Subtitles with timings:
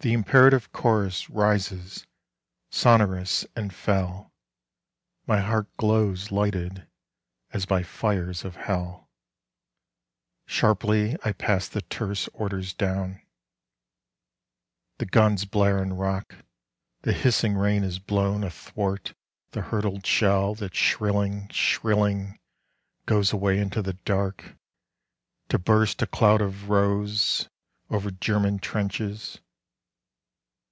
[0.00, 2.06] The imperative chorus rises
[2.70, 4.32] sonorous and fell:
[5.26, 6.86] My heart glows lighted
[7.52, 9.10] as by fires of hell.
[10.46, 13.20] Sharply I pass the terse orders down.
[14.98, 16.32] The guns blare and rock.
[17.02, 19.14] The hissing rain is blown Athwart
[19.50, 22.38] the hurtled shell that shrilling, shrilling
[23.06, 24.54] goes Away into the dark,
[25.48, 27.48] to burst a cloud of rose
[27.90, 29.40] Over German trenches.